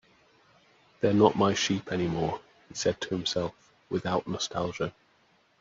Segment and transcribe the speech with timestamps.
[0.99, 3.53] "They're not my sheep anymore," he said to himself,
[3.87, 4.95] without nostalgia.